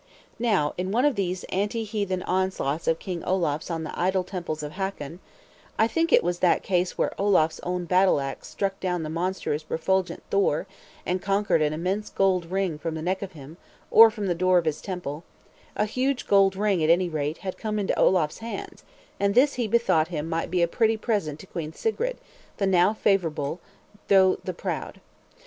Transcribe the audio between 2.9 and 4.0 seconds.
King Olaf's on the